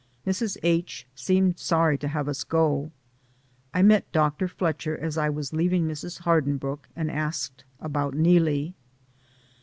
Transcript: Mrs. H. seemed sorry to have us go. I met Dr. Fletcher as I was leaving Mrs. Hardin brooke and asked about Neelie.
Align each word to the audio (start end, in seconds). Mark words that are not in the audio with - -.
Mrs. 0.25 0.57
H. 0.63 1.05
seemed 1.13 1.59
sorry 1.59 1.95
to 1.99 2.07
have 2.07 2.27
us 2.27 2.43
go. 2.43 2.91
I 3.71 3.83
met 3.83 4.11
Dr. 4.11 4.47
Fletcher 4.47 4.97
as 4.97 5.15
I 5.15 5.29
was 5.29 5.53
leaving 5.53 5.87
Mrs. 5.87 6.21
Hardin 6.21 6.57
brooke 6.57 6.89
and 6.95 7.11
asked 7.11 7.65
about 7.79 8.15
Neelie. 8.15 8.73